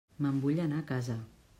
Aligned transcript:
Me'n 0.25 0.39
vull 0.45 0.63
anar 0.65 0.81
a 0.81 0.87
casa. 0.95 1.23